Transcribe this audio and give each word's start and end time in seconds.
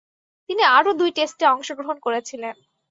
তিনি 0.49 0.63
আরও 0.77 0.91
দুই 0.93 1.09
টেস্টে 1.17 1.45
অংশগ্রহণ 1.47 1.97
করেছিলেন। 2.05 2.55